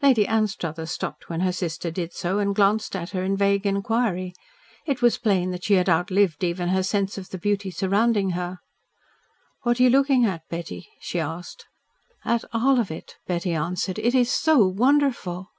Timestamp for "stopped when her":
0.90-1.52